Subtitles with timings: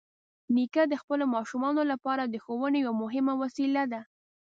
[0.55, 4.01] نیکه د خپلو ماشومانو لپاره د ښوونې یوه مهمه وسیله ده.